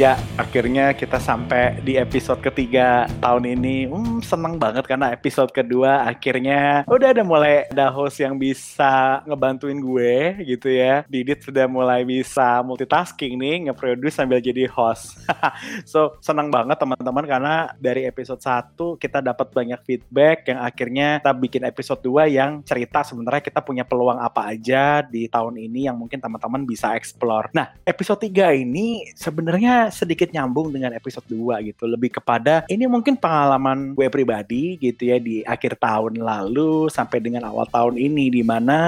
[0.00, 3.84] Ya, akhirnya kita sampai di episode ketiga tahun ini.
[3.84, 9.76] Hmm, seneng banget karena episode kedua akhirnya udah ada mulai ada host yang bisa ngebantuin
[9.76, 11.04] gue gitu ya.
[11.04, 15.20] Didit sudah mulai bisa multitasking nih, nge-produce sambil jadi host.
[15.92, 21.32] so, seneng banget teman-teman karena dari episode 1 kita dapat banyak feedback yang akhirnya kita
[21.36, 26.00] bikin episode 2 yang cerita sebenarnya kita punya peluang apa aja di tahun ini yang
[26.00, 27.52] mungkin teman-teman bisa explore.
[27.52, 31.84] Nah, episode 3 ini sebenarnya sedikit nyambung dengan episode 2 gitu.
[31.84, 37.46] Lebih kepada ini mungkin pengalaman gue pribadi gitu ya di akhir tahun lalu sampai dengan
[37.46, 38.78] awal tahun ini di mana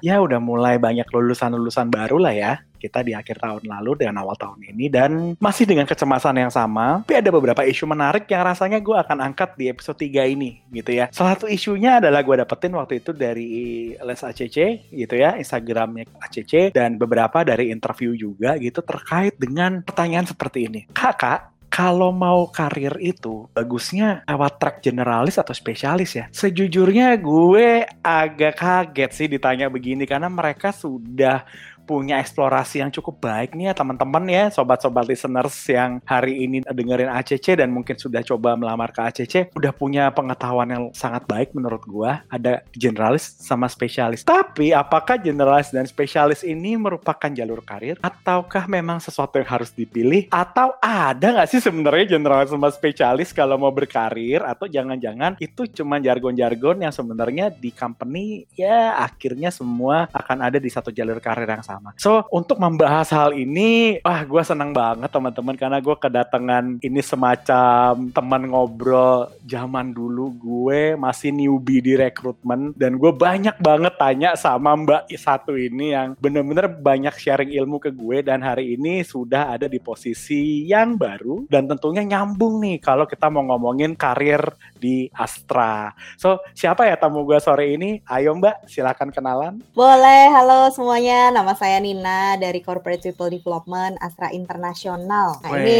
[0.00, 4.34] ya udah mulai banyak lulusan-lulusan baru lah ya kita di akhir tahun lalu dengan awal
[4.34, 7.06] tahun ini dan masih dengan kecemasan yang sama.
[7.06, 10.90] Tapi ada beberapa isu menarik yang rasanya gue akan angkat di episode 3 ini gitu
[10.90, 11.06] ya.
[11.14, 13.50] Salah satu isunya adalah gue dapetin waktu itu dari
[13.94, 20.26] Les ACC gitu ya, Instagramnya ACC dan beberapa dari interview juga gitu terkait dengan pertanyaan
[20.26, 20.80] seperti ini.
[20.90, 26.28] Kakak, kalau mau karir itu bagusnya lewat track generalis atau spesialis ya.
[26.28, 31.48] Sejujurnya gue agak kaget sih ditanya begini karena mereka sudah
[31.92, 37.12] punya eksplorasi yang cukup baik nih ya teman-teman ya sobat-sobat listeners yang hari ini dengerin
[37.12, 41.82] ACC dan mungkin sudah coba melamar ke ACC udah punya pengetahuan yang sangat baik menurut
[41.84, 42.24] gua.
[42.30, 44.22] Ada generalis sama spesialis.
[44.22, 47.98] Tapi apakah generalis dan spesialis ini merupakan jalur karir?
[48.00, 50.30] Ataukah memang sesuatu yang harus dipilih?
[50.30, 54.40] Atau ada nggak sih sebenarnya generalis sama spesialis kalau mau berkarir?
[54.46, 60.70] Atau jangan-jangan itu cuma jargon-jargon yang sebenarnya di company ya akhirnya semua akan ada di
[60.70, 61.81] satu jalur karir yang sama.
[61.98, 68.10] So untuk membahas hal ini, wah gue senang banget teman-teman karena gue kedatangan ini semacam
[68.14, 74.74] teman ngobrol zaman dulu gue masih newbie di rekrutmen dan gue banyak banget tanya sama
[74.74, 79.70] Mbak satu ini yang bener-bener banyak sharing ilmu ke gue dan hari ini sudah ada
[79.70, 84.42] di posisi yang baru dan tentunya nyambung nih kalau kita mau ngomongin karir
[84.82, 85.94] di Astra.
[86.18, 88.02] So siapa ya tamu gue sore ini?
[88.10, 89.62] Ayo Mbak, silakan kenalan.
[89.72, 91.30] Boleh, halo semuanya.
[91.30, 95.38] Nama saya Nina dari Corporate People Development Astra Internasional.
[95.46, 95.78] Nah, ini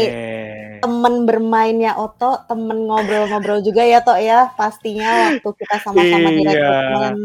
[0.79, 6.55] temen bermainnya Oto, temen ngobrol-ngobrol juga ya Tok ya, pastinya waktu kita sama-sama di Iya.
[6.55, 7.15] rekrutmen.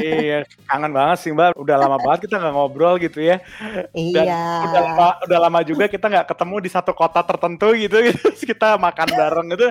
[0.00, 1.52] iya, kangen banget sih Mbak.
[1.60, 3.44] Udah lama banget kita nggak ngobrol gitu ya.
[3.92, 4.44] Dan Iya.
[4.72, 7.92] udah lama, udah lama juga kita nggak ketemu di satu kota tertentu gitu.
[8.24, 9.68] Terus kita makan bareng gitu.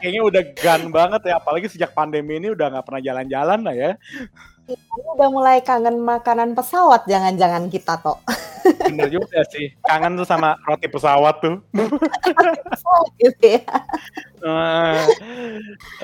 [0.00, 1.36] Kayaknya udah gan banget ya.
[1.36, 3.92] Apalagi sejak pandemi ini udah nggak pernah jalan-jalan lah ya.
[4.68, 4.76] Ini
[5.16, 8.20] udah mulai kangen makanan pesawat jangan-jangan kita Tok.
[8.84, 9.72] Bener juga sih.
[9.80, 11.56] Kangen tuh sama roti pesawat tuh.
[12.68, 13.62] Pesawat gitu ya.
[14.38, 15.00] Eh,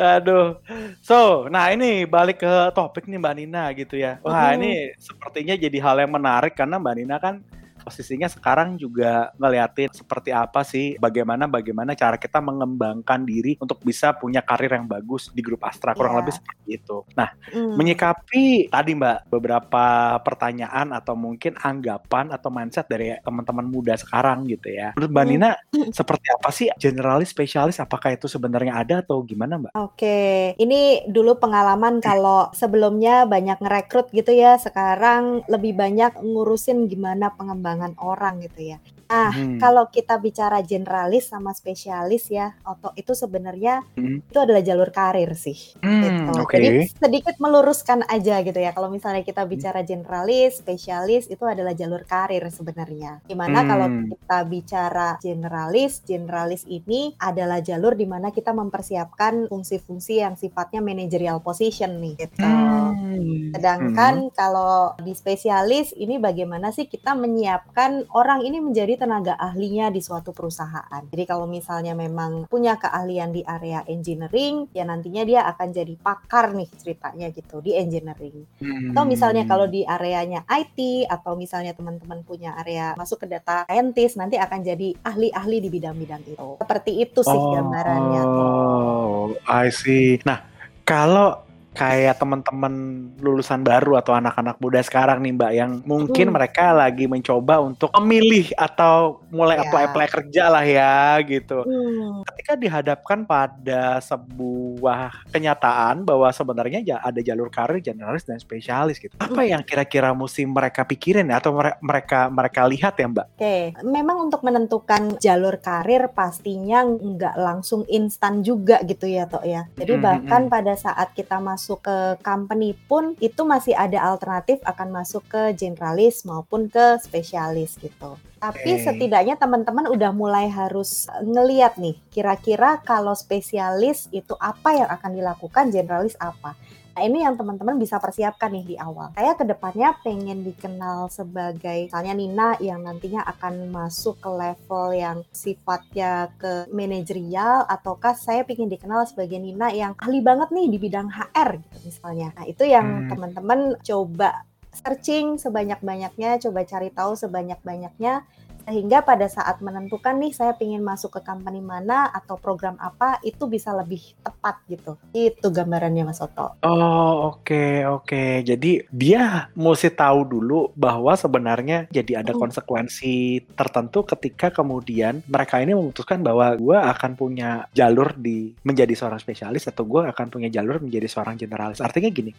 [0.00, 0.56] aduh.
[1.04, 4.16] So, nah ini balik ke topik nih Mbak Nina gitu ya.
[4.25, 4.56] Wah, Mhm.
[4.58, 7.44] ini sepertinya jadi hal yang menarik karena Mbak Nina kan
[7.84, 14.17] posisinya sekarang juga ngeliatin seperti apa sih bagaimana bagaimana cara kita mengembangkan diri untuk bisa
[14.17, 16.21] punya karir yang bagus di grup Astra kurang Iya.
[16.25, 16.97] lebih seperti itu.
[17.12, 17.77] Nah, Hmm.
[17.77, 19.84] menyikapi tadi Mbak beberapa
[20.23, 24.97] pertanyaan atau mungkin anggapan atau mindset dari teman-teman muda sekarang gitu ya.
[24.97, 25.33] Menurut Mbak Hmm.
[25.34, 25.50] Nina
[25.93, 29.73] seperti apa sih generalis spesialis apakah itu sebenarnya ada atau gimana Mbak?
[29.75, 30.19] Oke,
[30.56, 37.74] ini dulu pengalaman kalau sebelumnya banyak ngerekrut gitu ya, sekarang lebih banyak ngurusin gimana pengembangan
[38.09, 38.77] orang gitu ya.
[39.09, 39.59] Nah, Mhm.
[39.60, 44.31] kalau kita bicara generalis sama spesialis ya, Oto itu sebenarnya Mhm.
[44.31, 45.76] itu adalah jalur karir sih.
[45.81, 46.31] Hmm, gitu.
[46.41, 46.56] oke.
[46.56, 48.72] Jadi sedikit meluruskan aja gitu ya.
[48.72, 53.20] Kalau misalnya kita bicara generalis, spesialis itu adalah jalur karir sebenarnya.
[53.25, 54.09] Di mana kalau Hmm.
[54.10, 61.41] kita bicara generalis, generalis ini adalah jalur di mana kita mempersiapkan fungsi-fungsi yang sifatnya managerial
[61.41, 62.43] position nih gitu.
[62.44, 63.53] Hmm.
[63.54, 70.00] Sedangkan kalau di spesialis ini bagaimana sih kita menyiapkan orang ini menjadi tenaga ahlinya di
[70.00, 71.03] suatu perusahaan.
[71.06, 76.56] Jadi kalau misalnya memang punya keahlian di area engineering, ya nantinya dia akan jadi pakar
[76.56, 78.49] nih ceritanya gitu di engineering.
[78.59, 78.91] Hmm.
[78.97, 84.17] Atau misalnya kalau di areanya IT atau misalnya teman-teman punya area masuk ke data scientist,
[84.17, 86.49] nanti akan jadi ahli-ahli di bidang-bidang itu.
[86.58, 88.23] Seperti itu sih gambarannya.
[88.25, 90.19] Oh, I see.
[90.25, 90.43] Nah,
[90.88, 91.44] kalau
[91.75, 92.75] kayak teman-teman
[93.21, 96.35] lulusan baru atau anak-anak muda sekarang nih Mbak yang mungkin Hmm.
[96.35, 99.69] mereka lagi mencoba untuk memilih atau mulai Ya.
[99.69, 101.61] apply-apply kerja lah ya gitu.
[101.61, 102.24] Hmm.
[102.34, 109.14] Ketika dihadapkan pada sebuah kenyataan bahwa sebenarnya ja- ada jalur karir generalis dan spesialis gitu.
[109.22, 113.26] Apa yang kira-kira mesti mereka pikirin ya atau mere- mereka mereka lihat ya Mbak?
[113.38, 119.70] Oke, memang untuk menentukan jalur karir pastinya nggak langsung instan juga gitu ya, Tok ya.
[119.78, 124.58] Jadi Mm, bahkan mm, pada saat kita masuk ke company pun itu masih ada alternatif
[124.66, 128.19] akan masuk ke generalis maupun ke spesialis gitu.
[128.44, 128.85] Tapi Oke.
[128.85, 135.73] setidaknya teman-teman udah mulai harus ngeliat nih, kira-kira kalau spesialis itu apa yang akan dilakukan,
[135.73, 136.52] generalis apa.
[136.94, 139.11] Nah ini yang teman-teman bisa persiapkan nih di awal.
[139.19, 145.17] Saya ke depannya pengen dikenal sebagai misalnya Nina yang nantinya akan masuk ke level yang
[145.35, 151.11] sifatnya ke manajerial ataukah saya pengen dikenal sebagai Nina yang ahli banget nih di bidang
[151.11, 152.31] HR gitu misalnya.
[152.37, 153.08] Nah itu yang Hmm.
[153.11, 158.26] teman-teman coba searching sebanyak-banyaknya, coba cari tahu sebanyak-banyaknya
[158.64, 163.44] sehingga pada saat menentukan nih saya ingin masuk ke company mana atau program apa itu
[163.44, 164.96] bisa lebih tepat gitu.
[165.12, 166.56] Itu gambarannya Mas Oto.
[166.64, 168.40] Oh, oke, oke.
[168.43, 172.49] Jadi dia mesti tahu dulu bahwa sebenarnya jadi ada Hmm.
[172.49, 179.20] konsekuensi tertentu ketika kemudian mereka ini memutuskan bahwa gue akan punya jalur di menjadi seorang
[179.20, 181.81] spesialis atau gue akan punya jalur menjadi seorang generalis.
[181.84, 182.32] Artinya gini,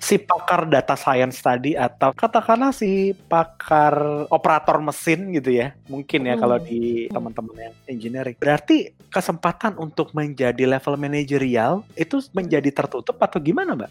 [0.00, 6.34] si pakar data science tadi atau katakanlah si pakar operator mesin gitu ya, mungkin ya
[6.36, 6.42] Hmm.
[6.42, 8.36] kalau di teman-teman yang engineering.
[8.36, 13.90] Berarti kesempatan untuk menjadi level manajerial itu menjadi tertutup atau gimana, Mbak?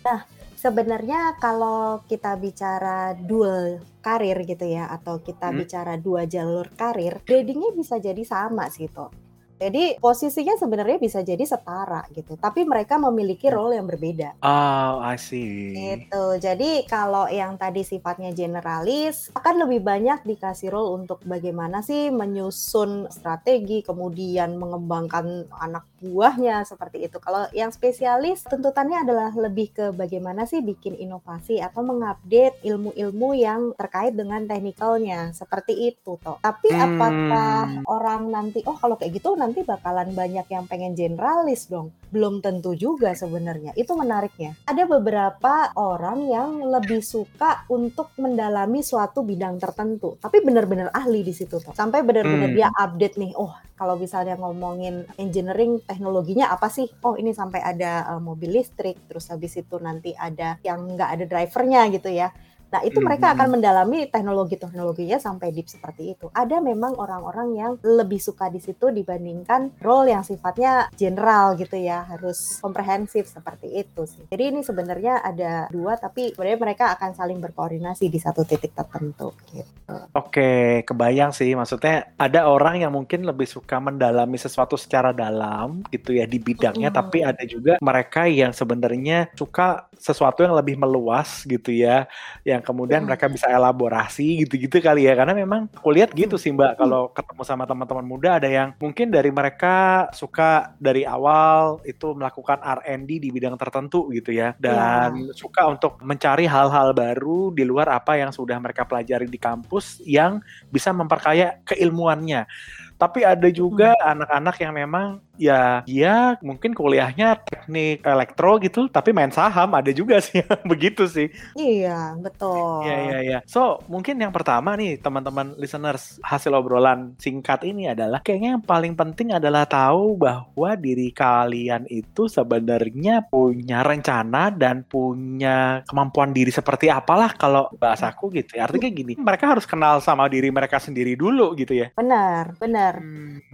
[0.55, 5.61] Sebenarnya kalau kita bicara dual karir gitu ya atau kita Hmm.
[5.61, 9.09] bicara dua jalur karir, gradingnya bisa jadi sama sih gitu.
[9.55, 13.55] Jadi posisinya sebenarnya bisa jadi setara gitu, tapi mereka memiliki Hmm.
[13.55, 14.35] role yang berbeda.
[14.41, 15.71] Oh, I see.
[15.71, 16.25] Gitu.
[16.37, 23.07] Jadi kalau yang tadi sifatnya generalis akan lebih banyak dikasih role untuk bagaimana sih menyusun
[23.07, 27.17] strategi, kemudian mengembangkan anak buahnya seperti itu.
[27.17, 33.71] Kalau yang spesialis tuntutannya adalah lebih ke bagaimana sih bikin inovasi atau mengupdate ilmu-ilmu yang
[33.73, 36.37] terkait dengan teknikalnya seperti itu toh.
[36.39, 36.83] Tapi Hmm.
[36.85, 37.55] apakah
[37.85, 41.93] orang nanti oh kalau kayak gitu nanti bakalan banyak yang pengen generalis dong?
[42.09, 43.77] Belum tentu juga sebenarnya.
[43.77, 44.57] Itu menariknya.
[44.65, 51.31] Ada beberapa orang yang lebih suka untuk mendalami suatu bidang tertentu, tapi benar-benar ahli di
[51.37, 51.77] situ tuh.
[51.77, 52.57] Sampai benar-benar Hmm.
[52.57, 53.31] dia update nih.
[53.37, 56.89] Oh, kalau misalnya ngomongin engineering teknologinya apa sih?
[57.05, 61.23] Oh, ini sampai ada uh, mobil listrik, terus habis itu nanti ada yang nggak ada
[61.29, 62.33] drivernya gitu ya.
[62.75, 63.39] Nah, itu mereka Hmm.
[63.39, 66.27] akan mendalami teknologi-teknologinya sampai deep seperti itu.
[66.35, 72.03] Ada memang orang-orang yang lebih suka di situ dibandingkan role yang sifatnya general gitu ya,
[72.03, 74.27] harus komprehensif seperti itu sih.
[74.27, 79.31] Jadi ini sebenarnya ada dua, tapi sebenarnya mereka akan saling berkoordinasi di satu titik tertentu
[79.55, 79.95] gitu.
[80.11, 81.55] Oke, kebayang sih.
[81.55, 86.91] Maksudnya ada orang yang mungkin lebih suka mendalami sesuatu secara dalam gitu ya di bidangnya,
[86.91, 86.99] Mm-mm.
[86.99, 92.09] tapi ada juga mereka yang sebenarnya suka sesuatu yang lebih meluas gitu ya,
[92.41, 93.13] yang kemudian Mm.
[93.13, 95.13] mereka bisa elaborasi gitu-gitu kali ya.
[95.13, 99.13] Karena memang aku lihat gitu sih Mbak, kalau ketemu sama teman-teman muda ada yang mungkin
[99.13, 105.69] dari mereka suka dari awal itu melakukan R&D di bidang tertentu gitu ya, dan suka
[105.69, 110.41] untuk mencari hal-hal baru di luar apa yang sudah mereka pelajari di kampus yang
[110.73, 112.49] bisa memperkaya keilmuannya.
[112.95, 119.31] Tapi ada juga anak-anak yang memang ya dia mungkin kuliahnya teknik elektro gitu, tapi main
[119.31, 121.27] saham ada juga sih begitu sih.
[121.59, 122.87] Iya, betul.
[122.87, 123.39] Iya iya iya.
[123.43, 128.95] So mungkin yang pertama nih teman-teman listeners hasil obrolan singkat ini adalah kayaknya yang paling
[128.95, 136.87] penting adalah tahu bahwa diri kalian itu sebenarnya punya rencana dan punya kemampuan diri seperti
[136.87, 138.57] apalah kalau bahasaku gitu.
[138.59, 138.67] Ya.
[138.67, 141.91] Artinya gini, mereka harus kenal sama diri mereka sendiri dulu gitu ya.
[141.95, 142.84] Benar, benar.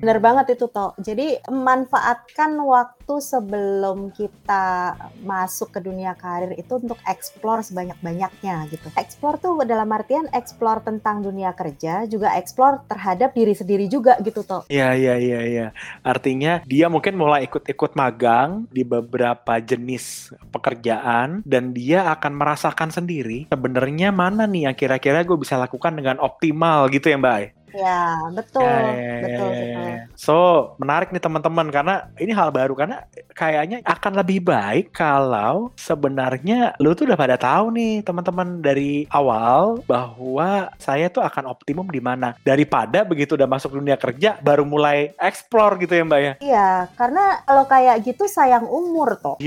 [0.02, 0.98] Benar banget itu toh.
[0.98, 8.88] Jadi manfaatkan waktu sebelum kita masuk ke dunia karir itu untuk explore sebanyak-banyaknya gitu.
[8.98, 14.42] Explore tuh dalam artian explore tentang dunia kerja, juga explore terhadap diri sendiri juga gitu
[14.42, 14.66] toh.
[14.68, 15.68] Iya iya iya iya.
[16.02, 23.46] Artinya dia mungkin mulai ikut-ikut magang di beberapa jenis pekerjaan dan dia akan merasakan sendiri
[23.52, 27.61] sebenarnya mana nih yang kira-kira gue bisa lakukan dengan optimal gitu ya Mbak.
[27.72, 28.64] Ya, betul.
[28.64, 29.88] Ya, ya, ya, betul, ya, betul.
[29.88, 30.00] ya.
[30.20, 30.36] So
[30.78, 36.92] menarik nih teman-teman karena ini hal baru karena kayaknya akan lebih baik kalau sebenarnya lu
[36.92, 42.36] tuh udah pada tahu nih teman-teman dari awal bahwa saya tuh akan optimum di mana
[42.44, 46.34] daripada begitu udah masuk dunia kerja baru mulai explore gitu ya mbak ya.
[46.44, 49.38] Iya, karena kalau kayak gitu sayang umur toh.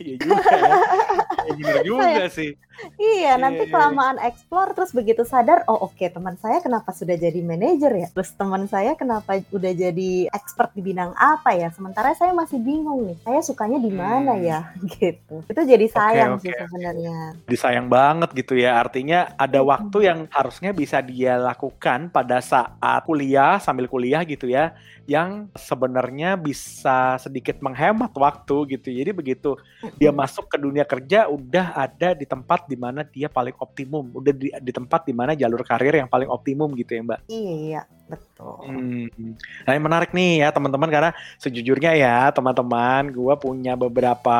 [0.00, 0.74] Iya juga ya.
[1.44, 2.50] Ya, bener juga sih.
[2.96, 7.12] Iya, Iya, nanti iya, kelamaan explore terus begitu sadar, oh oke teman saya kenapa sudah
[7.20, 8.08] jadi manajer ya?
[8.08, 11.68] Terus teman saya kenapa udah jadi expert di bidang apa ya?
[11.68, 13.18] Sementara saya masih bingung nih.
[13.20, 14.42] Saya sukanya di mana Hmm.
[14.42, 14.60] ya?
[14.96, 15.44] Gitu.
[15.44, 16.56] Itu jadi sayang oke, sih oke.
[16.56, 17.36] sebenarnya.
[17.46, 18.78] disayang banget gitu ya.
[18.78, 19.70] Artinya ada Mm-mm.
[19.72, 24.72] waktu yang harusnya bisa dia lakukan pada saat kuliah sambil kuliah gitu ya,
[25.04, 28.88] yang sebenarnya bisa sedikit menghemat waktu gitu.
[28.90, 29.58] Jadi begitu
[29.96, 34.32] dia masuk ke dunia kerja udah ada di tempat di mana dia paling optimum, udah
[34.32, 37.20] di, di tempat di mana jalur karir yang paling optimum gitu ya, Mbak.
[37.26, 37.49] Iya,
[38.10, 38.58] betul.
[38.66, 39.38] Hmm.
[39.64, 44.38] Nah, ini menarik nih ya teman-teman karena sejujurnya ya teman-teman, gua punya beberapa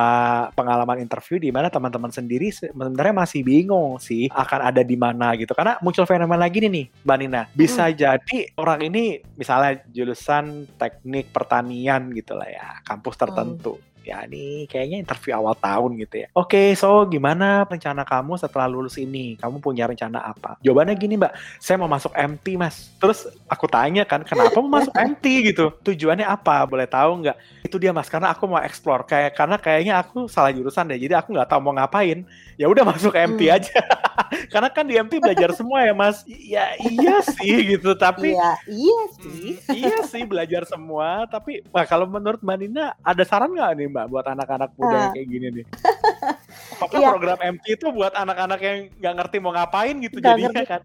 [0.59, 5.39] pengalaman interview di mana teman-teman sendiri se- sebenarnya masih bingung sih akan ada di mana
[5.39, 5.55] gitu.
[5.55, 7.43] Karena muncul fenomena lagi nih, Mbak Nina.
[7.55, 13.79] Bisa jadi orang ini misalnya jurusan teknik pertanian gitu lah ya, kampus tertentu.
[14.01, 16.29] Ya ini kayaknya interview awal tahun gitu ya.
[16.33, 19.37] Oke, so gimana rencana kamu setelah lulus ini?
[19.37, 20.57] Kamu punya rencana apa?
[20.65, 22.91] Jawabannya gini mbak, saya mau masuk MT mas.
[22.97, 25.69] Terus aku tanya kan, kenapa mau masuk MT gitu?
[25.85, 26.65] Tujuannya apa?
[26.65, 27.37] Boleh tahu nggak?
[27.69, 29.05] Itu dia mas, karena aku mau explore.
[29.05, 32.25] Kayak karena kayaknya aku salah jurusan deh, jadi aku nggak tahu mau ngapain.
[32.57, 33.57] Ya udah masuk MT Hmm.
[33.57, 33.79] aja.
[34.53, 36.25] karena kan di MT belajar semua ya mas.
[36.27, 39.47] Ya iya sih gitu, tapi Iya, iya sih.
[39.61, 43.89] Hmm, iya sih belajar semua, tapi wah, kalau menurut Mbak Nina ada saran nggak nih
[43.91, 45.13] Mbak buat anak-anak muda yang Ah.
[45.13, 45.65] kayak gini nih?
[46.81, 47.11] Apakah Iya.
[47.13, 50.81] program MT itu buat anak-anak yang nggak ngerti mau ngapain gitu Nggak jadinya ngerti kan?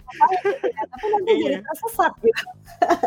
[0.92, 1.40] Tapi nanti Iya.
[1.48, 2.46] jadi tersesat gitu.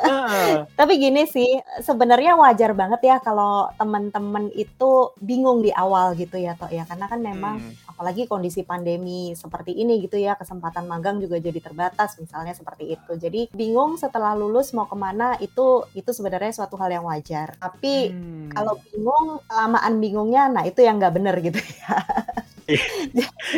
[0.00, 0.48] Heeh.
[0.80, 4.90] Tapi gini sih, sebenarnya wajar banget ya kalau teman-teman itu
[5.20, 6.88] bingung di awal gitu ya, Tok ya.
[6.88, 7.72] Karena kan memang Hmm.
[7.92, 13.12] apalagi kondisi pandemi seperti ini gitu ya, kesempatan magang juga jadi terbatas misalnya seperti itu.
[13.14, 17.52] Jadi bingung setelah lulus mau ke mana itu itu sebenarnya suatu hal yang wajar.
[17.54, 18.48] Tapi Hmm.
[18.48, 21.92] kalau bingung, kelamaan bingungnya, nah itu yang nggak bener gitu ya.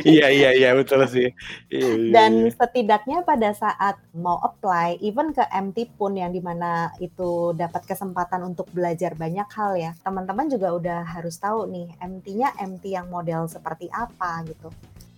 [0.06, 1.28] iya iya iya betul sih.
[1.70, 2.54] Iya, iya, Dan iya.
[2.54, 8.46] setidaknya pada saat mau apply, even ke MT pun yang di mana itu dapat kesempatan
[8.46, 13.50] untuk belajar banyak hal ya, teman-teman juga udah harus tahu nih MT-nya MT yang model
[13.50, 14.70] seperti apa gitu.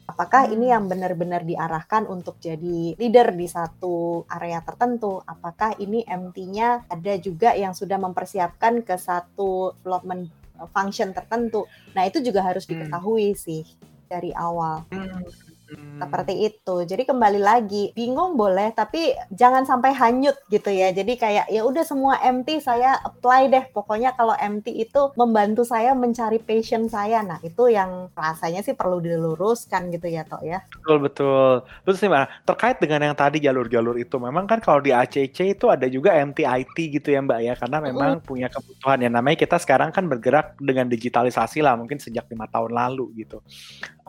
[0.04, 0.75] Apakah ini Hmm.
[0.75, 5.22] yang benar-benar diarahkan untuk jadi leader di satu area tertentu?
[5.25, 11.66] Apakah ini MT-nya ada juga yang sudah mempersiapkan ke satu development function tertentu?
[11.97, 12.78] Nah, itu juga harus Hmm.
[12.78, 13.62] diketahui sih
[14.07, 14.85] dari awal.
[14.92, 15.25] Hmm.
[15.73, 16.05] Hmm.
[16.05, 16.76] Seperti itu.
[16.85, 20.93] Jadi kembali lagi, bingung boleh, tapi jangan sampai hanyut gitu ya.
[20.93, 23.64] Jadi kayak ya udah semua MT saya apply deh.
[23.73, 27.25] Pokoknya kalau MT itu membantu saya mencari passion saya.
[27.25, 30.61] Nah, itu yang rasanya sih perlu diluruskan gitu ya, Tok ya.
[30.83, 31.64] Betul betul.
[31.87, 35.71] Terus nih Mbak, terkait dengan yang tadi jalur-jalur itu, memang kan kalau di ACC itu
[35.71, 39.95] ada juga MTIT gitu ya Mbak ya, karena memang punya kebutuhan ya namanya kita sekarang
[39.95, 43.41] kan bergerak dengan digitalisasi lah, mungkin sejak lima tahun lalu gitu.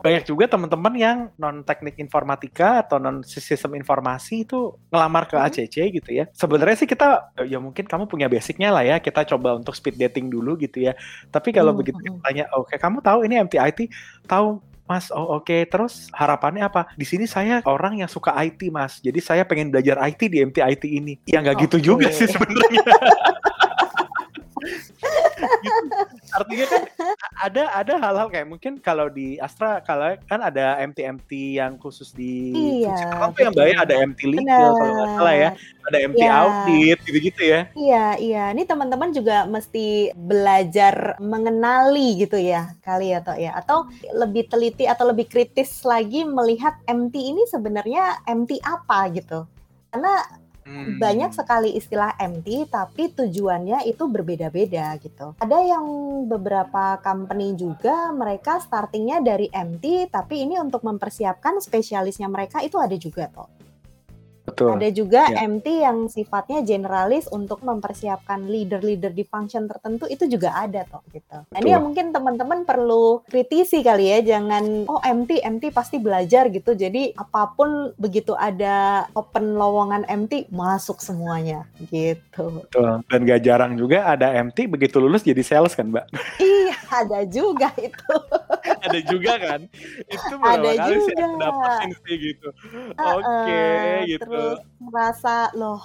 [0.00, 5.46] Banyak juga teman-teman yang non teknik informatika atau non sistem informasi itu ngelamar ke Hmm.
[5.46, 6.24] ACC gitu ya.
[6.34, 10.28] Sebenarnya sih kita ya mungkin kamu punya basicnya lah ya, kita coba untuk speed dating
[10.32, 10.92] dulu gitu ya.
[11.30, 12.20] Tapi kalau Hmm, begitu hmm.
[12.24, 13.88] tanya, oke kamu tahu ini MTIT?
[14.26, 15.64] Tahu Mas, oh oke.
[15.64, 16.84] Terus harapannya apa?
[16.92, 19.00] Di sini saya orang yang suka IT, Mas.
[19.00, 21.16] Jadi saya pengen belajar IT di MTIT ini.
[21.24, 21.84] Ya nggak gitu Oke.
[21.88, 22.84] juga sih sebenarnya.
[26.34, 26.82] Artinya kan
[27.40, 31.30] ada ada hal-hal kayak mungkin kalau di Astra kalau kan ada MT-MT
[31.62, 32.50] yang khusus di
[32.82, 35.50] Iya, fungsi tertentu yang bayar ada MT legal kalau nggak salah ya,
[35.86, 36.32] ada MT Iya.
[36.34, 37.60] audit gitu-gitu ya.
[37.74, 38.44] Iya, iya.
[38.50, 43.54] Ini teman-teman juga mesti belajar mengenali gitu ya, kali ya, Tok ya.
[43.54, 49.46] Atau lebih teliti atau lebih kritis lagi melihat MT ini sebenarnya MT apa gitu.
[49.94, 50.96] Karena Hmm.
[50.96, 55.36] banyak sekali istilah MT tapi tujuannya itu berbeda-beda gitu.
[55.36, 55.84] Ada yang
[56.24, 62.96] beberapa company juga mereka startingnya dari MT tapi ini untuk mempersiapkan spesialisnya mereka itu ada
[62.96, 63.63] juga toh.
[64.44, 64.76] Betul.
[64.76, 65.48] Ada juga Ya.
[65.48, 71.48] MT yang sifatnya generalis untuk mempersiapkan leader-leader di function tertentu itu juga ada toh gitu.
[71.48, 76.52] Nah, ini yang mungkin teman-teman perlu kritisi kali ya, jangan oh MT MT pasti belajar
[76.52, 76.76] gitu.
[76.76, 82.62] Jadi apa pun begitu ada open lowongan MT masuk semuanya gitu.
[82.68, 83.00] Betul.
[83.08, 86.06] Dan gak jarang juga ada MT begitu lulus jadi sales kan, Mbak?
[86.38, 86.63] Iya,
[87.02, 88.14] ada juga itu.
[88.84, 89.60] ada juga kan
[90.08, 91.24] itu Ada kali sih juga.
[91.24, 92.48] aku dapetin sih gitu
[93.00, 95.80] oke Heeh, gitu Terus merasa loh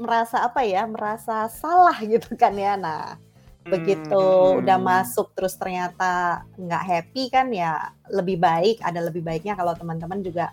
[0.00, 0.82] merasa apa ya?
[0.88, 2.74] Merasa salah gitu kan ya.
[2.76, 3.16] Nah,
[3.72, 9.54] begitu Hmm, udah masuk terus ternyata nggak happy kan ya lebih baik ada lebih baiknya
[9.56, 10.50] kalau teman-teman juga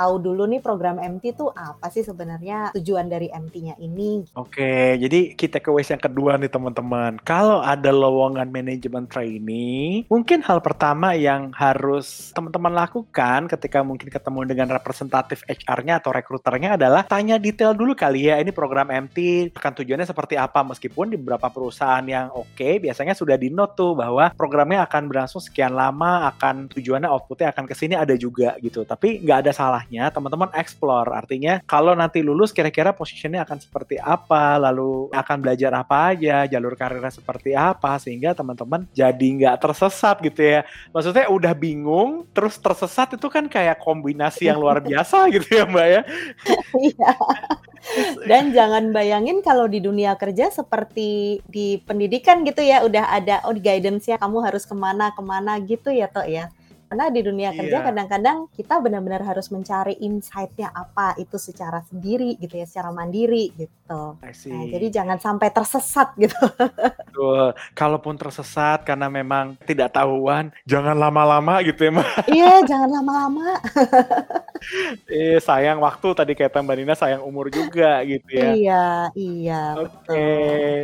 [0.00, 4.24] tahu dulu nih program MT itu apa sih sebenarnya tujuan dari MT-nya ini.
[4.32, 7.20] Oke, jadi kita ke yang kedua nih teman-teman.
[7.20, 14.48] Kalau ada lowongan manajemen trainee, mungkin hal pertama yang harus teman-teman lakukan ketika mungkin ketemu
[14.48, 19.72] dengan representatif HR-nya atau rekruternya adalah tanya detail dulu kali ya, ini program MT akan
[19.84, 23.92] tujuannya seperti apa meskipun di beberapa perusahaan yang oke okay, biasanya sudah di note tuh
[23.92, 28.86] bahwa programnya akan berlangsung sekian lama, akan tujuannya outputnya akan ke sini ada juga gitu.
[28.86, 29.52] Tapi nggak ada
[29.90, 31.10] salahnya teman-teman explore.
[31.10, 36.78] Artinya kalau nanti lulus kira-kira posisinya akan seperti apa, lalu akan belajar apa aja, jalur
[36.78, 40.60] karirnya seperti apa, sehingga teman-teman jadi nggak tersesat gitu ya.
[40.94, 45.86] Maksudnya udah bingung, terus tersesat itu kan kayak kombinasi yang luar biasa gitu ya Mbak
[45.90, 46.02] ya.
[46.78, 47.10] Iya.
[48.30, 53.56] Dan jangan bayangin kalau di dunia kerja seperti di pendidikan gitu ya, udah ada oh
[53.56, 56.52] guidance-nya kamu harus ke mana ke mana gitu ya toh ya.
[56.90, 57.86] Karena di dunia kerja yeah.
[57.86, 64.18] kadang-kadang kita benar-benar harus mencari insight-nya apa itu secara sendiri gitu ya, secara mandiri gitu.
[64.18, 66.34] Nah, jadi jangan sampai tersesat gitu.
[67.06, 67.54] Betul.
[67.78, 72.10] Kalaupun tersesat karena memang tidak tahuan, jangan lama-lama gitu ya, Mbak.
[72.26, 73.54] Iya, jangan lama-lama.
[75.14, 78.50] eh, sayang waktu tadi kayak Mbak Nina, sayang umur juga gitu ya.
[78.50, 79.62] Iya, iya.
[79.78, 79.94] Oke.
[80.10, 80.74] Okay.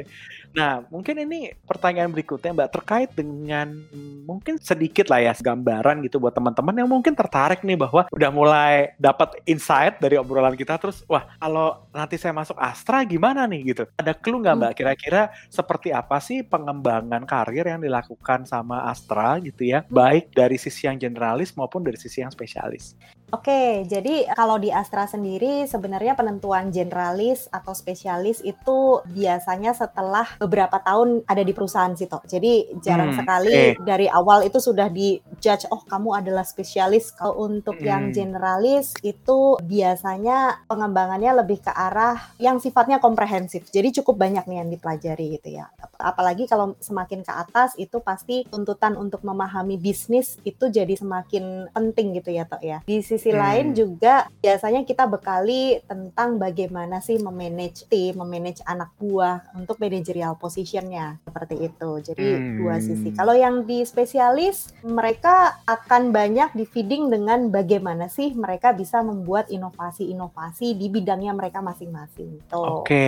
[0.56, 3.76] Nah, mungkin ini pertanyaan berikutnya Mbak terkait dengan
[4.24, 8.96] mungkin sedikit lah ya gambaran gitu buat teman-teman yang mungkin tertarik nih bahwa udah mulai
[8.96, 13.84] dapat insight dari obrolan kita terus wah kalau nanti saya masuk Astra gimana nih gitu.
[14.00, 14.78] Ada clue nggak Mbak hmm.
[14.80, 15.22] kira-kira
[15.52, 19.92] seperti apa sih pengembangan karir yang dilakukan sama Astra gitu ya, hmm.
[19.92, 22.96] baik dari sisi yang generalis maupun dari sisi yang spesialis.
[23.34, 30.78] Oke, jadi kalau di Astra sendiri sebenarnya penentuan generalis atau spesialis itu biasanya setelah beberapa
[30.78, 32.22] tahun ada di perusahaan sih toh.
[32.22, 33.74] Jadi jarang hmm, sekali eh.
[33.82, 37.10] dari awal itu sudah di judge oh kamu adalah spesialis.
[37.18, 37.86] Kalau untuk hmm.
[37.86, 43.66] yang generalis itu biasanya pengembangannya lebih ke arah yang sifatnya komprehensif.
[43.74, 45.66] Jadi cukup banyak nih yang dipelajari gitu ya.
[45.98, 52.14] Apalagi kalau semakin ke atas itu pasti tuntutan untuk memahami bisnis itu jadi semakin penting
[52.22, 52.86] gitu ya toh ya.
[52.86, 53.40] Di sisi hmm.
[53.40, 60.36] lain juga biasanya kita bekali tentang bagaimana sih memanage tim, memanage anak buah untuk managerial
[60.36, 61.90] positionnya seperti itu.
[62.12, 62.56] Jadi hmm.
[62.60, 63.08] dua sisi.
[63.16, 69.48] Kalau yang di spesialis mereka akan banyak di feeding dengan bagaimana sih mereka bisa membuat
[69.48, 72.44] inovasi-inovasi di bidangnya mereka masing-masing.
[72.52, 72.84] Oke.
[72.84, 73.06] Okay.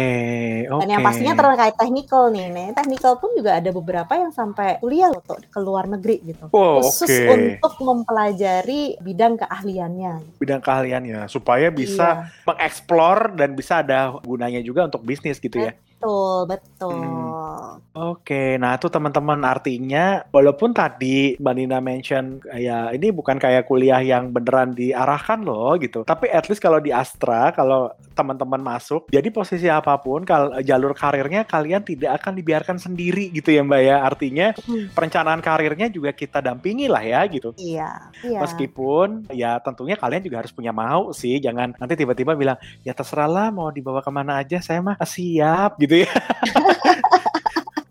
[0.69, 0.81] Okay.
[0.85, 2.47] Dan yang pastinya terkait teknikal nih.
[2.49, 6.49] Nih, teknikal pun juga ada beberapa yang sampai kuliah loh ke luar negeri gitu.
[6.55, 7.59] Oh, Khusus okay.
[7.59, 10.39] untuk mempelajari bidang keahlian keahliannya.
[10.39, 12.45] Bidang keahliannya supaya bisa iya.
[12.47, 15.75] mengeksplor dan bisa ada gunanya juga untuk bisnis gitu ya.
[15.99, 16.95] Betul, betul.
[16.95, 17.83] Hmm.
[17.99, 23.99] Oke, nah itu teman-teman artinya walaupun tadi Mbak Nina mention ya ini bukan kayak kuliah
[23.99, 26.07] yang beneran diarahkan loh gitu.
[26.07, 30.91] Tapi at least kalau di Astra kalau teman-teman masuk jadi posisi apa pun kalau jalur
[30.99, 33.97] karirnya kalian tidak akan dibiarkan sendiri gitu ya Mbak ya.
[34.03, 34.93] Artinya hmm.
[34.97, 37.55] perencanaan karirnya juga kita dampingi lah ya gitu.
[37.55, 38.39] Iya, iya.
[38.43, 41.39] Meskipun ya tentunya kalian juga harus punya mau sih.
[41.39, 45.79] Jangan nanti tiba-tiba bilang ya terserah lah mau dibawa ke mana aja saya mah siap
[45.79, 46.11] gitu ya.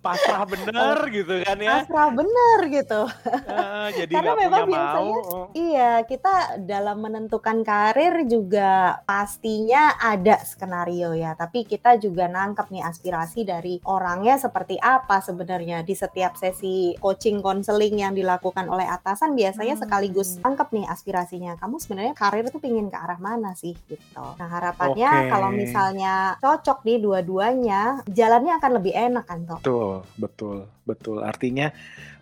[0.08, 1.84] pasrah bener gitu kan ya?
[1.84, 3.02] Pasrah bener gitu.
[3.28, 5.42] Uh, jadi karena memang punya biasanya mau.
[5.52, 11.36] iya kita dalam menentukan karir juga pastinya ada skenario ya.
[11.36, 17.44] Tapi kita juga nangkep nih aspirasi dari orangnya seperti apa sebenarnya di setiap sesi coaching
[17.44, 19.84] konseling yang dilakukan oleh atasan biasanya hmm.
[19.84, 21.60] sekaligus nangkep nih aspirasinya.
[21.60, 24.24] Kamu sebenarnya karir itu pingin ke arah mana sih gitu?
[24.40, 25.30] Nah harapannya okay.
[25.30, 31.24] kalau misalnya cocok nih dua-duanya jalannya akan lebih enak kan toh Tuh betul, betul.
[31.24, 31.72] Artinya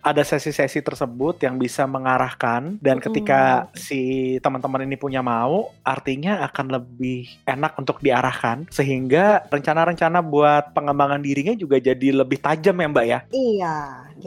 [0.00, 3.68] ada sesi-sesi tersebut yang bisa mengarahkan dan ketika hmm.
[3.74, 4.00] si
[4.38, 11.58] teman-teman ini punya mau, artinya akan lebih enak untuk diarahkan sehingga rencana-rencana buat pengembangan dirinya
[11.58, 13.18] juga jadi lebih tajam ya, Mbak ya.
[13.34, 13.76] Iya,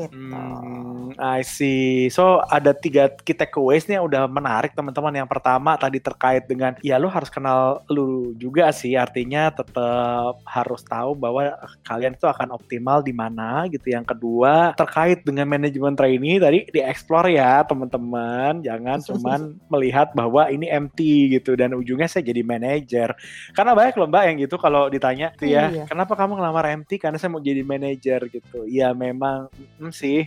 [0.08, 0.16] gitu.
[0.16, 2.08] Hmm, I see.
[2.14, 5.20] So ada tiga key takeaways nih yang udah menarik teman-teman.
[5.20, 8.96] Yang pertama tadi terkait dengan ya lu harus kenal lu juga sih.
[8.96, 13.92] Artinya tetap harus tahu bahwa kalian itu akan optimal di mana gitu.
[13.92, 20.70] Yang kedua terkait dengan manajemen trainee tadi dieksplor ya teman-teman jangan cuman melihat bahwa ini
[20.70, 23.10] empty gitu dan ujungnya saya jadi manajer
[23.54, 25.84] karena banyak loh mbak yang gitu kalau ditanya tuh ya iya.
[25.90, 30.26] kenapa kamu ngelamar empty karena saya mau jadi manajer gitu ya memang hmm, sih.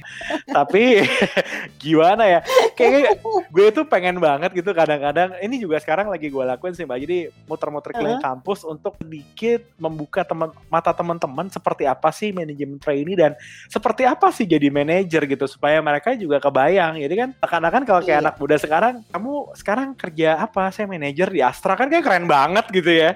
[0.48, 1.02] Tapi
[1.82, 2.40] gimana ya?
[2.74, 3.18] Kayaknya
[3.50, 5.36] gue tuh pengen banget gitu kadang-kadang.
[5.40, 6.98] Ini juga sekarang lagi gue lakuin sih mbak.
[7.02, 8.28] Jadi muter-muter keliling uh -huh.
[8.36, 13.32] kampus untuk sedikit membuka teman mata teman-teman seperti apa sih manajemen trainee dan
[13.68, 16.98] seperti apa sih jadi manajer gitu supaya mereka juga kebayang.
[17.00, 18.24] Jadi kan kadang-kadang kalau kayak iya.
[18.24, 20.72] anak muda sekarang, kamu sekarang kerja apa?
[20.72, 23.10] Saya manajer di Astra kan kayak keren banget gitu ya.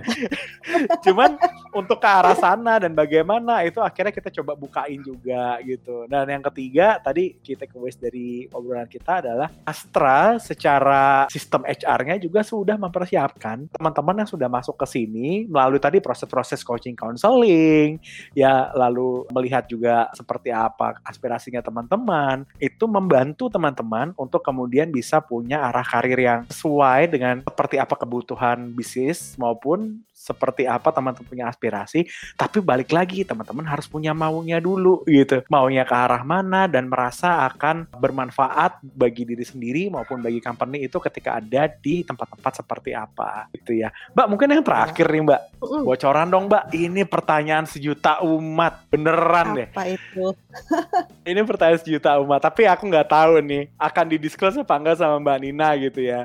[1.05, 1.39] Cuman
[1.73, 6.05] untuk ke arah sana dan bagaimana itu akhirnya kita coba bukain juga gitu.
[6.11, 12.43] Dan yang ketiga tadi kita kewes dari obrolan kita adalah Astra secara sistem HR-nya juga
[12.43, 17.99] sudah mempersiapkan teman-teman yang sudah masuk ke sini melalui tadi proses-proses coaching counseling
[18.35, 22.49] ya lalu melihat juga seperti apa aspirasinya teman-teman.
[22.59, 28.73] Itu membantu teman-teman untuk kemudian bisa punya arah karir yang sesuai dengan seperti apa kebutuhan
[28.73, 32.09] bisnis maupun seperti apa teman-teman punya aspirasi,
[32.41, 35.45] tapi balik lagi teman-teman harus punya maunya dulu gitu.
[35.53, 40.97] Maunya ke arah mana dan merasa akan bermanfaat bagi diri sendiri maupun bagi company itu
[40.97, 43.93] ketika ada di tempat-tempat seperti apa gitu ya.
[44.17, 45.41] Mbak, mungkin yang terakhir nih Mbak.
[45.85, 48.89] Bocoran dong Mbak, ini pertanyaan sejuta umat.
[48.89, 49.69] Beneran apa deh.
[49.69, 50.25] Apa itu?
[51.31, 55.39] ini pertanyaan sejuta umat, tapi aku nggak tahu nih akan didiskus apa enggak sama Mbak
[55.45, 56.25] Nina gitu ya.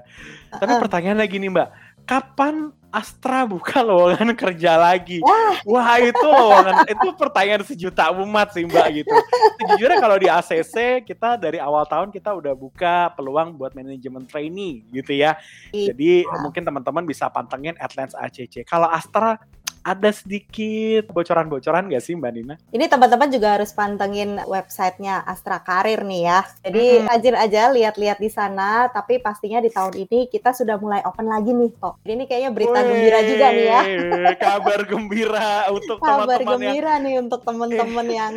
[0.51, 1.69] Tapi pertanyaan lagi nih Mbak,
[2.05, 5.23] kapan Astra buka lowongan kerja lagi.
[5.23, 9.15] Wah, Wah itu lowongan itu pertanyaan sejuta umat sih Mbak gitu.
[9.63, 14.83] Sejujurnya kalau di ACC kita dari awal tahun kita udah buka peluang buat manajemen trainee
[14.91, 15.39] gitu ya.
[15.71, 15.95] Iya.
[15.95, 18.67] Jadi mungkin teman-teman bisa pantengin Adlance ACC.
[18.67, 19.39] Kalau Astra
[19.81, 22.55] ada sedikit bocoran-bocoran gak sih Mbak Nina?
[22.69, 26.39] Ini teman-teman juga harus pantengin websitenya Astra Karir nih ya.
[26.61, 27.05] Jadi hmm.
[27.09, 31.51] rajin aja lihat-lihat di sana, tapi pastinya di tahun ini kita sudah mulai open lagi
[31.51, 31.97] nih kok.
[32.05, 33.81] Jadi ini kayaknya berita Wee, gembira juga nih ya.
[34.37, 37.01] Kabar gembira untuk teman-teman Kabar gembira yang...
[37.01, 38.33] nih untuk teman-teman yang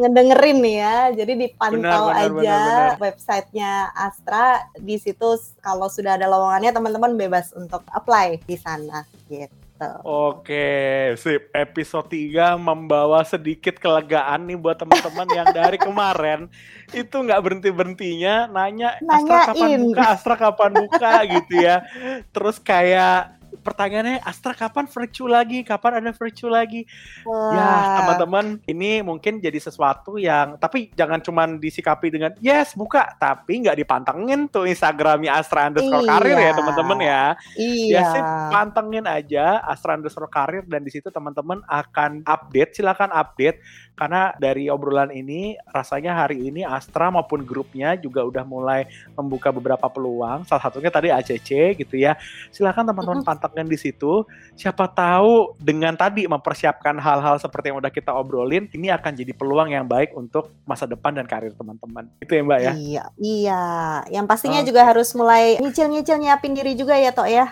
[0.00, 0.96] ngedengerin nih ya.
[1.12, 3.02] Jadi dipantau benar, benar, aja benar, benar.
[3.04, 4.46] websitenya Astra.
[4.80, 5.28] Di situ
[5.60, 9.90] kalau sudah ada lowongannya teman-teman bebas untuk apply di sana gitu gitu.
[10.02, 10.66] Oke,
[11.14, 11.54] sip.
[11.54, 16.50] Episode 3 membawa sedikit kelegaan nih buat teman-teman yang dari kemarin
[16.90, 21.86] itu nggak berhenti-berhentinya nanya Astra kapan buka, Astra kapan buka gitu ya.
[22.34, 25.60] Terus kayak pertanyaannya Astra kapan virtual lagi?
[25.66, 26.86] Kapan ada virtual lagi?
[26.86, 27.52] Ya, Wah.
[27.52, 33.66] Ya, teman-teman, ini mungkin jadi sesuatu yang tapi jangan cuma disikapi dengan yes buka, tapi
[33.66, 36.10] nggak dipantengin tuh Instagramnya Astra underscore iya.
[36.14, 37.24] karir ya teman-teman ya.
[37.58, 37.92] Iya.
[37.98, 38.22] Ya sih
[38.54, 42.78] pantengin aja Astra underscore karir dan di situ teman-teman akan update.
[42.78, 43.58] Silakan update
[43.98, 48.86] karena dari obrolan ini rasanya hari ini Astra maupun grupnya juga udah mulai
[49.18, 50.46] membuka beberapa peluang.
[50.46, 52.14] Salah satunya tadi ACC gitu ya.
[52.54, 54.26] Silakan teman-teman pantengin di situ.
[54.58, 59.72] Siapa tahu dengan tadi mempersiapkan hal-hal seperti yang udah kita obrolin, ini akan jadi peluang
[59.72, 62.10] yang baik untuk masa depan dan karir teman-teman.
[62.20, 62.72] Itu ya Mbak ya?
[62.74, 63.64] Iya, iya.
[64.12, 64.66] Yang pastinya oh.
[64.66, 67.48] juga harus mulai nyicil-nyicil nyiapin diri juga ya Tok ya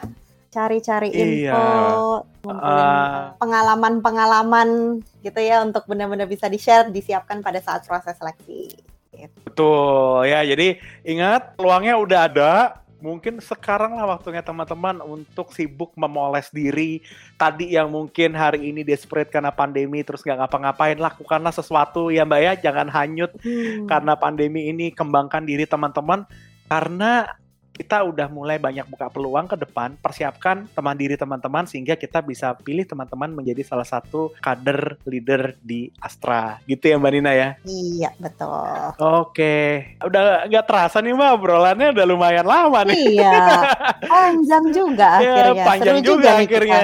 [0.56, 1.52] cari-cari iya.
[1.52, 8.72] info, uh, pengalaman-pengalaman gitu ya untuk benar-benar bisa di-share, disiapkan pada saat proses seleksi.
[9.12, 9.36] Gitu.
[9.44, 12.52] Betul ya, jadi ingat peluangnya udah ada,
[12.98, 17.04] mungkin sekarang lah waktunya teman-teman untuk sibuk memoles diri.
[17.36, 22.40] Tadi yang mungkin hari ini desperate karena pandemi terus nggak ngapa-ngapain, lakukanlah sesuatu ya Mbak
[22.40, 23.86] ya, jangan hanyut hmm.
[23.88, 24.88] karena pandemi ini.
[24.96, 26.24] Kembangkan diri teman-teman
[26.66, 27.28] karena
[27.76, 32.56] kita udah mulai banyak buka peluang ke depan, persiapkan teman diri teman-teman sehingga kita bisa
[32.56, 36.56] pilih teman-teman menjadi salah satu kader leader di Astra.
[36.64, 37.48] Gitu ya Mbak Nina ya?
[37.68, 38.96] Iya, betul.
[38.96, 39.94] Oke.
[40.00, 43.20] Udah nggak terasa nih Mbak, obrolannya udah lumayan lama nih.
[43.20, 43.36] Iya.
[44.16, 45.64] Panjang juga ya, akhirnya.
[45.68, 46.82] panjang Seru juga, juga akhirnya.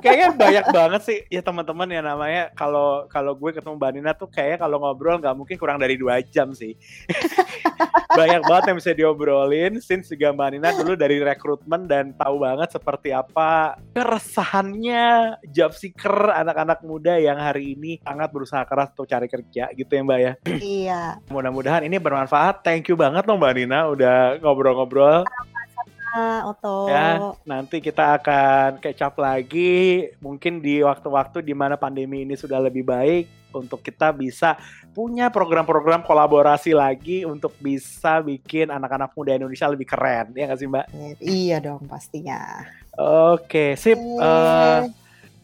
[0.00, 4.28] Kayaknya banyak banget sih ya teman-teman ya namanya kalau kalau gue ketemu Mbak Nina tuh
[4.32, 6.72] kayaknya kalau ngobrol nggak mungkin kurang dari dua jam sih.
[8.10, 12.68] banyak banget yang bisa diobrolin since juga Mbak Nina dulu dari rekrutmen dan tahu banget
[12.74, 19.28] seperti apa keresahannya job seeker anak-anak muda yang hari ini sangat berusaha keras untuk cari
[19.30, 20.32] kerja gitu ya Mbak ya.
[20.60, 21.02] Iya.
[21.32, 22.62] Mudah-mudahan ini bermanfaat.
[22.66, 25.24] Thank you banget loh Mbak Nina udah ngobrol-ngobrol.
[26.50, 26.90] Oto.
[26.90, 32.82] Ya, nanti kita akan kecap lagi mungkin di waktu-waktu di mana pandemi ini sudah lebih
[32.82, 34.58] baik untuk kita bisa
[34.90, 40.68] punya program-program kolaborasi lagi untuk bisa bikin anak-anak muda Indonesia lebih keren, ya nggak sih
[40.70, 40.86] Mbak?
[41.22, 42.66] Iya dong pastinya.
[42.98, 43.98] Oke, sip.
[43.98, 44.90] Uh,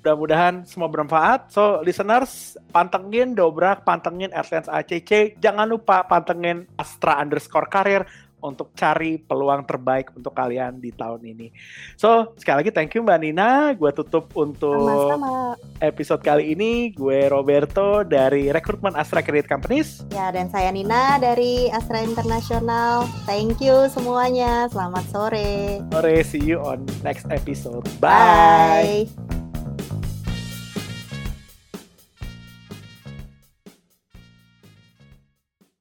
[0.03, 1.51] mudah-mudahan semua bermanfaat.
[1.51, 5.35] So, listeners, pantengin Dobrak, pantengin AdSense ACC.
[5.43, 8.07] Jangan lupa pantengin Astra underscore karir
[8.47, 11.51] untuk cari peluang terbaik untuk kalian di tahun ini.
[11.99, 13.75] So, sekali lagi thank you Mbak Nina.
[13.75, 15.59] Gue tutup untuk Sama-sama.
[15.83, 16.95] episode kali ini.
[16.95, 20.07] Gue Roberto dari Rekrutmen Astra Credit Companies.
[20.15, 23.11] Ya, dan saya Nina dari Astra Internasional.
[23.27, 24.71] Thank you semuanya.
[24.71, 25.83] Selamat sore.
[25.91, 27.83] Sore, see you on next episode.
[27.99, 29.07] Bye.
[29.11, 29.46] Bye.